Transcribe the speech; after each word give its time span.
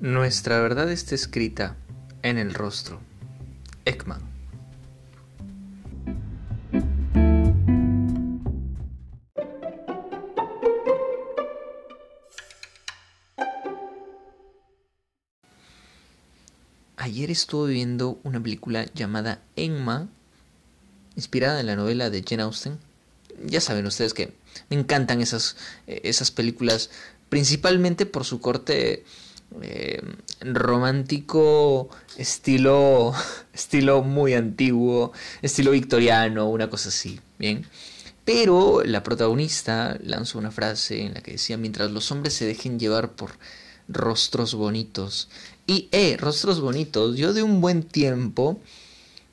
Nuestra 0.00 0.60
verdad 0.60 0.92
está 0.92 1.16
escrita 1.16 1.74
en 2.22 2.38
el 2.38 2.54
rostro. 2.54 3.00
Ekman. 3.84 4.20
Ayer 16.96 17.32
estuve 17.32 17.72
viendo 17.72 18.20
una 18.22 18.40
película 18.40 18.86
llamada 18.94 19.42
Enma, 19.56 20.08
inspirada 21.16 21.58
en 21.58 21.66
la 21.66 21.74
novela 21.74 22.08
de 22.08 22.22
Jane 22.22 22.44
Austen. 22.44 22.78
Ya 23.44 23.60
saben 23.60 23.84
ustedes 23.86 24.14
que 24.14 24.32
me 24.70 24.78
encantan 24.78 25.20
esas, 25.20 25.56
esas 25.88 26.30
películas, 26.30 26.90
principalmente 27.28 28.06
por 28.06 28.24
su 28.24 28.40
corte 28.40 29.04
eh, 29.62 30.02
romántico, 30.40 31.88
estilo, 32.16 33.12
estilo 33.52 34.02
muy 34.02 34.34
antiguo, 34.34 35.12
estilo 35.42 35.70
victoriano, 35.70 36.48
una 36.48 36.68
cosa 36.70 36.90
así, 36.90 37.20
¿bien? 37.38 37.66
Pero 38.24 38.82
la 38.84 39.02
protagonista 39.02 39.98
lanzó 40.02 40.38
una 40.38 40.50
frase 40.50 41.02
en 41.02 41.14
la 41.14 41.22
que 41.22 41.32
decía, 41.32 41.56
mientras 41.56 41.90
los 41.90 42.12
hombres 42.12 42.34
se 42.34 42.44
dejen 42.44 42.78
llevar 42.78 43.12
por 43.12 43.30
rostros 43.88 44.54
bonitos. 44.54 45.28
Y, 45.66 45.88
eh, 45.92 46.16
rostros 46.18 46.60
bonitos, 46.60 47.16
yo 47.16 47.32
de 47.32 47.42
un 47.42 47.60
buen 47.60 47.82
tiempo 47.82 48.60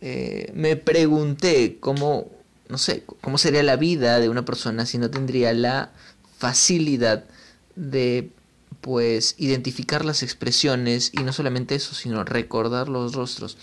eh, 0.00 0.52
me 0.54 0.76
pregunté 0.76 1.78
cómo, 1.80 2.30
no 2.68 2.78
sé, 2.78 3.04
cómo 3.20 3.38
sería 3.38 3.62
la 3.62 3.76
vida 3.76 4.20
de 4.20 4.28
una 4.28 4.44
persona 4.44 4.86
si 4.86 4.98
no 4.98 5.10
tendría 5.10 5.52
la 5.52 5.90
facilidad 6.38 7.24
de 7.74 8.30
pues 8.80 9.34
identificar 9.38 10.04
las 10.04 10.22
expresiones 10.22 11.10
y 11.12 11.18
no 11.18 11.32
solamente 11.32 11.74
eso, 11.74 11.94
sino 11.94 12.24
recordar 12.24 12.88
los 12.88 13.14
rostros. 13.14 13.56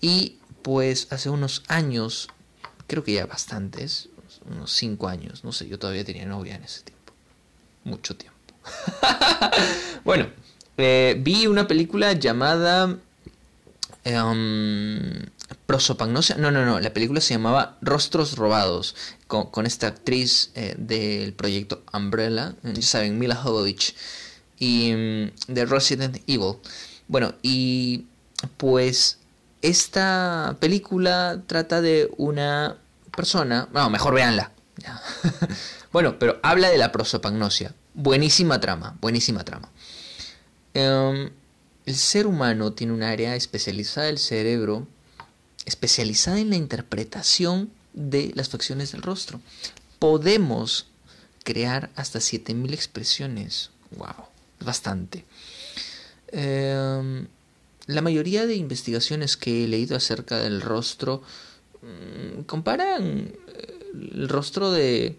Y 0.00 0.38
pues 0.62 1.08
hace 1.10 1.30
unos 1.30 1.62
años, 1.68 2.28
creo 2.86 3.04
que 3.04 3.12
ya 3.12 3.26
bastantes, 3.26 4.08
unos 4.46 4.72
cinco 4.72 5.08
años, 5.08 5.44
no 5.44 5.52
sé, 5.52 5.68
yo 5.68 5.78
todavía 5.78 6.04
tenía 6.04 6.26
novia 6.26 6.56
en 6.56 6.64
ese 6.64 6.82
tiempo, 6.82 7.12
mucho 7.84 8.16
tiempo. 8.16 8.34
bueno, 10.04 10.28
eh, 10.76 11.16
vi 11.20 11.46
una 11.46 11.66
película 11.66 12.12
llamada 12.12 12.98
um, 14.04 15.12
Prosopagnosia. 15.66 16.36
No, 16.36 16.50
no, 16.50 16.64
no. 16.64 16.80
La 16.80 16.92
película 16.92 17.20
se 17.20 17.34
llamaba 17.34 17.78
Rostros 17.80 18.36
Robados. 18.36 18.94
Con, 19.26 19.66
esta 19.66 19.88
actriz 19.88 20.50
eh, 20.54 20.74
del 20.78 21.32
proyecto 21.32 21.82
Umbrella. 21.92 22.54
Ya 22.62 22.82
saben, 22.82 23.18
Mila 23.18 23.36
Jovovich. 23.36 23.94
Y 24.58 24.92
mm, 24.92 25.52
de 25.52 25.66
Resident 25.66 26.16
Evil. 26.26 26.56
Bueno, 27.08 27.34
y 27.42 28.06
pues 28.56 29.18
esta 29.62 30.56
película 30.60 31.42
trata 31.46 31.80
de 31.80 32.10
una 32.16 32.76
persona. 33.16 33.68
Bueno, 33.72 33.90
mejor 33.90 34.14
véanla. 34.14 34.52
bueno, 35.92 36.18
pero 36.18 36.38
habla 36.42 36.68
de 36.68 36.78
la 36.78 36.92
prosopagnosia. 36.92 37.74
Buenísima 37.94 38.60
trama, 38.60 38.96
buenísima 39.00 39.44
trama. 39.44 39.70
Em, 40.74 41.30
el 41.86 41.94
ser 41.94 42.26
humano 42.26 42.72
tiene 42.72 42.92
un 42.92 43.02
área 43.02 43.36
especializada 43.36 44.08
del 44.08 44.18
cerebro, 44.18 44.86
especializada 45.66 46.40
en 46.40 46.50
la 46.50 46.56
interpretación 46.56 47.70
de 47.92 48.32
las 48.34 48.48
facciones 48.48 48.92
del 48.92 49.02
rostro. 49.02 49.40
Podemos 49.98 50.86
crear 51.44 51.90
hasta 51.96 52.20
7000 52.20 52.74
expresiones. 52.74 53.70
¡Wow! 53.96 54.26
Bastante. 54.60 55.24
Em, 56.28 57.26
la 57.86 58.00
mayoría 58.00 58.46
de 58.46 58.56
investigaciones 58.56 59.36
que 59.36 59.64
he 59.64 59.68
leído 59.68 59.96
acerca 59.96 60.38
del 60.38 60.60
rostro 60.60 61.22
mm, 61.82 62.42
comparan 62.42 63.32
eh, 63.48 63.78
el 64.14 64.28
rostro 64.28 64.70
de 64.70 65.18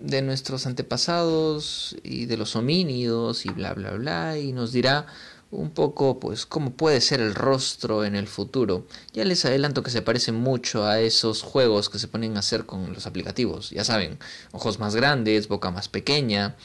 de 0.00 0.22
nuestros 0.22 0.66
antepasados 0.66 1.96
y 2.02 2.26
de 2.26 2.36
los 2.36 2.56
homínidos 2.56 3.46
y 3.46 3.50
bla 3.50 3.72
bla 3.74 3.92
bla 3.92 4.38
y 4.38 4.52
nos 4.52 4.72
dirá 4.72 5.06
un 5.50 5.70
poco 5.70 6.18
pues 6.18 6.44
cómo 6.44 6.72
puede 6.72 7.00
ser 7.00 7.20
el 7.20 7.34
rostro 7.34 8.04
en 8.04 8.14
el 8.16 8.26
futuro. 8.26 8.86
Ya 9.12 9.24
les 9.24 9.44
adelanto 9.44 9.82
que 9.82 9.90
se 9.90 10.02
parece 10.02 10.32
mucho 10.32 10.84
a 10.84 11.00
esos 11.00 11.42
juegos 11.42 11.88
que 11.88 11.98
se 11.98 12.08
ponen 12.08 12.36
a 12.36 12.40
hacer 12.40 12.66
con 12.66 12.92
los 12.92 13.06
aplicativos. 13.06 13.70
Ya 13.70 13.84
saben, 13.84 14.18
ojos 14.52 14.78
más 14.78 14.96
grandes, 14.96 15.48
boca 15.48 15.70
más 15.70 15.88
pequeña. 15.88 16.56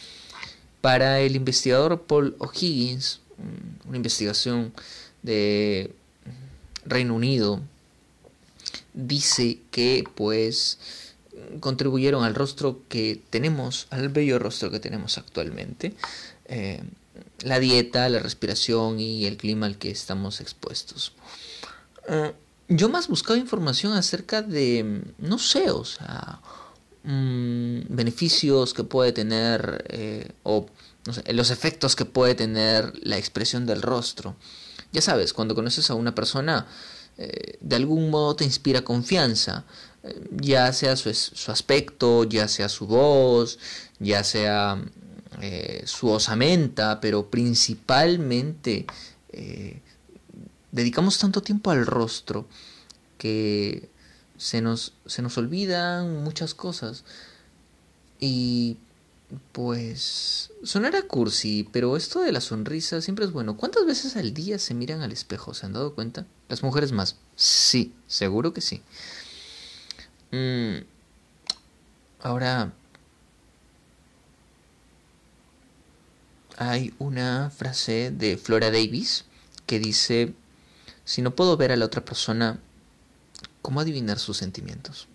Para 0.81 1.19
el 1.19 1.35
investigador 1.35 2.01
Paul 2.01 2.35
O'Higgins, 2.39 3.19
una 3.87 3.97
investigación 3.97 4.73
de 5.21 5.93
Reino 6.85 7.15
Unido, 7.15 7.61
dice 8.93 9.59
que 9.69 10.03
pues 10.15 10.79
contribuyeron 11.59 12.23
al 12.23 12.35
rostro 12.35 12.81
que 12.89 13.21
tenemos, 13.29 13.87
al 13.89 14.09
bello 14.09 14.39
rostro 14.39 14.71
que 14.71 14.79
tenemos 14.79 15.17
actualmente. 15.17 15.93
Eh, 16.45 16.81
la 17.43 17.59
dieta, 17.59 18.09
la 18.09 18.19
respiración 18.19 18.99
y 18.99 19.25
el 19.25 19.37
clima 19.37 19.65
al 19.65 19.77
que 19.77 19.91
estamos 19.91 20.41
expuestos. 20.41 21.13
Eh, 22.07 22.33
yo 22.67 22.89
más 22.89 23.07
buscaba 23.07 23.37
información 23.37 23.93
acerca 23.93 24.41
de, 24.41 25.03
no 25.17 25.37
sé, 25.39 25.71
o 25.71 25.83
sea, 25.83 26.39
mm, 27.03 27.81
beneficios 27.89 28.73
que 28.73 28.83
puede 28.83 29.11
tener 29.11 29.85
eh, 29.89 30.31
o 30.43 30.67
los 31.27 31.49
efectos 31.49 31.95
que 31.95 32.05
puede 32.05 32.35
tener 32.35 32.93
la 33.03 33.17
expresión 33.17 33.65
del 33.65 33.81
rostro. 33.81 34.35
Ya 34.91 35.01
sabes, 35.01 35.33
cuando 35.33 35.55
conoces 35.55 35.89
a 35.89 35.95
una 35.95 36.13
persona, 36.13 36.67
de 37.17 37.75
algún 37.75 38.09
modo 38.09 38.35
te 38.35 38.43
inspira 38.45 38.81
confianza 38.81 39.65
ya 40.31 40.71
sea 40.73 40.95
su, 40.95 41.09
aspecto, 41.51 42.23
ya 42.23 42.47
sea 42.47 42.69
su 42.69 42.87
voz, 42.87 43.59
ya 43.99 44.23
sea 44.23 44.81
eh, 45.41 45.81
su 45.85 46.07
osamenta, 46.07 47.01
pero 47.01 47.31
principalmente 47.31 48.85
eh, 49.31 49.81
dedicamos 50.71 51.17
tanto 51.17 51.41
tiempo 51.41 51.71
al 51.71 51.85
rostro 51.85 52.47
que 53.17 53.89
se 54.37 54.61
nos, 54.61 54.93
se 55.07 55.23
nos 55.23 55.37
olvidan 55.39 56.23
muchas 56.23 56.53
cosas. 56.53 57.03
Y 58.19 58.77
pues 59.51 60.51
sonará 60.63 61.01
cursi, 61.03 61.67
pero 61.71 61.97
esto 61.97 62.19
de 62.21 62.31
la 62.31 62.41
sonrisa 62.41 63.01
siempre 63.01 63.25
es 63.25 63.31
bueno. 63.31 63.57
¿Cuántas 63.57 63.87
veces 63.87 64.17
al 64.17 64.35
día 64.35 64.59
se 64.59 64.75
miran 64.75 65.01
al 65.01 65.11
espejo? 65.11 65.55
¿Se 65.55 65.65
han 65.65 65.73
dado 65.73 65.95
cuenta? 65.95 66.27
Las 66.49 66.61
mujeres 66.61 66.91
más. 66.91 67.15
Sí, 67.35 67.95
seguro 68.05 68.53
que 68.53 68.61
sí. 68.61 68.83
Mm. 70.31 70.85
Ahora 72.19 72.73
hay 76.57 76.93
una 76.99 77.49
frase 77.49 78.11
de 78.11 78.37
Flora 78.37 78.71
Davis 78.71 79.25
que 79.65 79.79
dice, 79.79 80.33
si 81.05 81.21
no 81.21 81.35
puedo 81.35 81.57
ver 81.57 81.71
a 81.71 81.75
la 81.75 81.85
otra 81.85 82.03
persona, 82.03 82.59
¿cómo 83.61 83.79
adivinar 83.79 84.19
sus 84.19 84.37
sentimientos? 84.37 85.07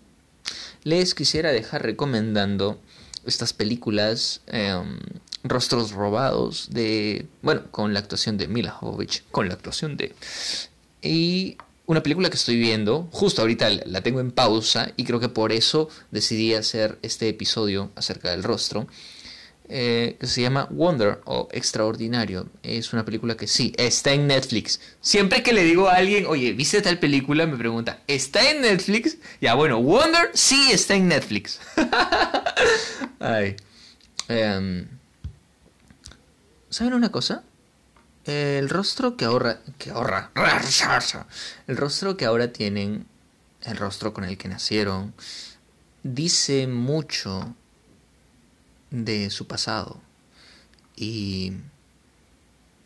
Les 0.83 1.13
quisiera 1.15 1.51
dejar 1.51 1.83
recomendando 1.83 2.79
estas 3.25 3.53
películas 3.53 4.41
em, 4.47 4.99
Rostros 5.43 5.91
Robados 5.91 6.67
de, 6.71 7.27
bueno, 7.41 7.63
con 7.71 7.93
la 7.93 7.99
actuación 7.99 8.37
de 8.37 8.47
Mila 8.47 8.71
Jovovich, 8.71 9.23
con 9.31 9.47
la 9.47 9.55
actuación 9.55 9.97
de... 9.97 10.15
Y 11.01 11.57
una 11.85 12.03
película 12.03 12.29
que 12.29 12.35
estoy 12.35 12.57
viendo, 12.57 13.07
justo 13.11 13.41
ahorita 13.41 13.69
la 13.85 14.01
tengo 14.01 14.19
en 14.19 14.31
pausa 14.31 14.91
y 14.97 15.05
creo 15.05 15.19
que 15.19 15.29
por 15.29 15.51
eso 15.51 15.89
decidí 16.11 16.53
hacer 16.53 16.99
este 17.01 17.29
episodio 17.29 17.91
acerca 17.95 18.31
del 18.31 18.43
rostro, 18.43 18.87
eh, 19.69 20.15
que 20.19 20.27
se 20.27 20.41
llama 20.41 20.67
Wonder 20.71 21.19
o 21.25 21.49
Extraordinario. 21.51 22.47
Es 22.63 22.93
una 22.93 23.03
película 23.03 23.35
que 23.35 23.47
sí, 23.47 23.73
está 23.77 24.13
en 24.13 24.27
Netflix. 24.27 24.79
Siempre 25.01 25.43
que 25.43 25.51
le 25.51 25.63
digo 25.63 25.89
a 25.89 25.95
alguien, 25.95 26.25
oye, 26.25 26.53
¿viste 26.53 26.81
tal 26.81 26.99
película? 26.99 27.45
Me 27.45 27.57
pregunta, 27.57 28.01
¿está 28.07 28.49
en 28.49 28.61
Netflix? 28.61 29.17
Ya, 29.41 29.55
bueno, 29.55 29.81
Wonder 29.81 30.31
sí 30.33 30.71
está 30.71 30.95
en 30.95 31.07
Netflix. 31.09 31.59
Em, 34.29 34.87
¿Saben 36.69 36.93
una 36.93 37.09
cosa? 37.11 37.43
El 38.25 38.67
rostro 38.69 39.15
que 39.15 39.25
ahorra, 39.25 39.59
que 39.77 39.89
ahorra, 39.89 40.31
el 41.67 41.77
rostro 41.77 42.17
que 42.17 42.25
ahora 42.25 42.51
tienen, 42.51 43.05
el 43.63 43.77
rostro 43.77 44.13
con 44.13 44.25
el 44.25 44.37
que 44.37 44.49
nacieron, 44.49 45.13
dice 46.03 46.67
mucho 46.67 47.55
de 48.91 49.29
su 49.29 49.47
pasado 49.47 50.01
y 50.95 51.53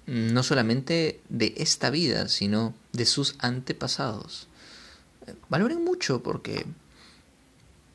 no 0.08 0.44
solamente 0.44 1.22
de 1.30 1.54
esta 1.58 1.90
vida, 1.90 2.28
sino 2.28 2.74
de 2.92 3.06
sus 3.06 3.36
antepasados. 3.40 4.48
Valoren 5.50 5.84
mucho 5.84 6.24
porque 6.24 6.66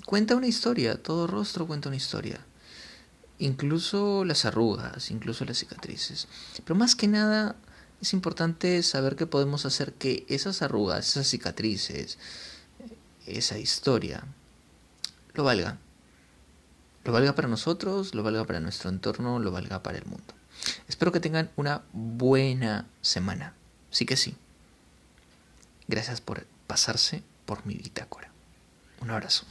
cuenta 0.07 0.37
una 0.37 0.47
historia, 0.47 1.03
todo 1.03 1.27
rostro 1.27 1.67
cuenta 1.67 1.89
una 1.89 1.97
historia. 1.97 2.41
incluso 3.39 4.25
las 4.25 4.45
arrugas, 4.45 5.11
incluso 5.11 5.45
las 5.45 5.59
cicatrices. 5.59 6.29
Pero 6.65 6.75
más 6.75 6.95
que 6.95 7.09
nada 7.09 7.57
es 8.01 8.13
importante 8.13 8.83
saber 8.83 9.17
que 9.17 9.27
podemos 9.27 9.67
hacer 9.67 9.93
que 9.95 10.25
esas 10.29 10.63
arrugas, 10.63 11.09
esas 11.09 11.29
cicatrices, 11.29 12.19
esa 13.27 13.59
historia, 13.59 14.25
lo 15.35 15.45
valga. 15.45 15.79
Lo 17.07 17.13
valga 17.13 17.37
para 17.37 17.47
nosotros, 17.47 18.17
lo 18.17 18.25
valga 18.25 18.45
para 18.45 18.59
nuestro 18.59 18.91
entorno, 18.91 19.39
lo 19.39 19.53
valga 19.53 19.81
para 19.81 19.97
el 19.97 20.05
mundo. 20.07 20.35
Espero 20.89 21.13
que 21.13 21.21
tengan 21.21 21.51
una 21.55 21.83
buena 21.93 22.87
semana. 23.01 23.55
Sí 23.91 24.07
que 24.07 24.17
sí. 24.17 24.37
Gracias 25.87 26.21
por 26.21 26.45
pasarse 26.67 27.23
por 27.45 27.65
mi 27.65 27.75
bitácora. 27.75 28.33
Un 29.01 29.13
abrazo. 29.13 29.47